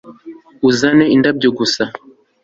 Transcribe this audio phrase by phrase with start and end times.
[0.69, 1.83] uzane indabyo gusa